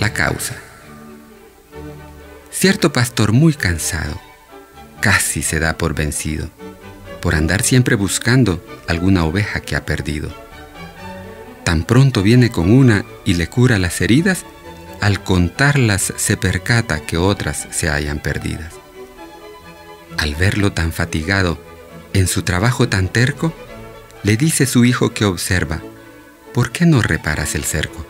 [0.00, 0.56] La causa.
[2.50, 4.20] Cierto pastor muy cansado
[5.00, 6.48] casi se da por vencido
[7.24, 10.28] por andar siempre buscando alguna oveja que ha perdido.
[11.64, 14.44] Tan pronto viene con una y le cura las heridas,
[15.00, 18.74] al contarlas se percata que otras se hayan perdidas.
[20.18, 21.58] Al verlo tan fatigado,
[22.12, 23.54] en su trabajo tan terco,
[24.22, 25.80] le dice su hijo que observa,
[26.52, 28.04] ¿por qué no reparas el cerco?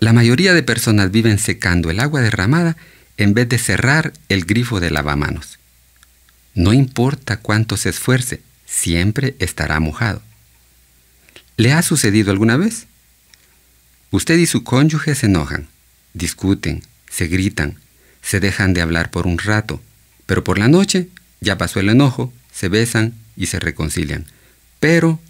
[0.00, 2.76] La mayoría de personas viven secando el agua derramada
[3.16, 5.58] en vez de cerrar el grifo de lavamanos.
[6.54, 10.22] No importa cuánto se esfuerce, siempre estará mojado.
[11.56, 12.86] ¿Le ha sucedido alguna vez?
[14.12, 15.66] Usted y su cónyuge se enojan,
[16.14, 17.78] discuten, se gritan,
[18.22, 19.82] se dejan de hablar por un rato,
[20.26, 21.08] pero por la noche
[21.40, 24.26] ya pasó el enojo, se besan y se reconcilian.
[24.78, 25.20] Pero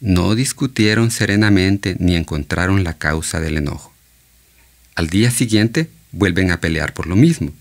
[0.00, 3.94] no discutieron serenamente ni encontraron la causa del enojo.
[4.94, 7.52] Al día siguiente vuelven a pelear por lo mismo.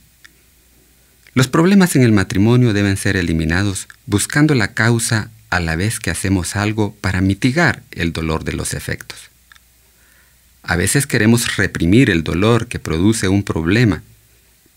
[1.34, 6.12] Los problemas en el matrimonio deben ser eliminados buscando la causa a la vez que
[6.12, 9.30] hacemos algo para mitigar el dolor de los efectos.
[10.64, 14.04] A veces queremos reprimir el dolor que produce un problema,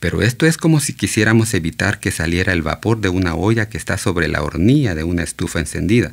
[0.00, 3.78] pero esto es como si quisiéramos evitar que saliera el vapor de una olla que
[3.78, 6.12] está sobre la hornilla de una estufa encendida.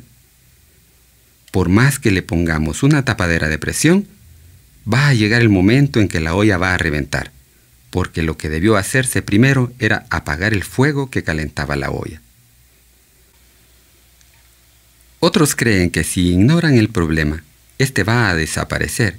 [1.50, 4.06] Por más que le pongamos una tapadera de presión,
[4.90, 7.32] va a llegar el momento en que la olla va a reventar
[7.90, 12.22] porque lo que debió hacerse primero era apagar el fuego que calentaba la olla.
[15.18, 17.42] Otros creen que si ignoran el problema,
[17.78, 19.18] éste va a desaparecer,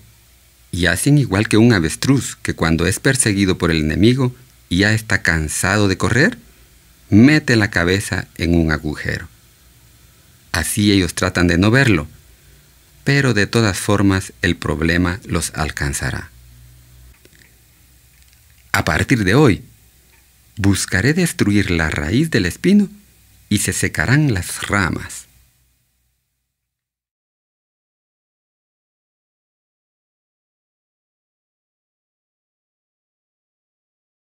[0.72, 4.34] y hacen igual que un avestruz que cuando es perseguido por el enemigo
[4.70, 6.38] y ya está cansado de correr,
[7.10, 9.28] mete la cabeza en un agujero.
[10.54, 12.08] Así ellos tratan de no verlo,
[13.04, 16.30] pero de todas formas el problema los alcanzará.
[18.72, 19.64] A partir de hoy,
[20.56, 22.90] buscaré destruir la raíz del espino
[23.50, 25.26] y se secarán las ramas.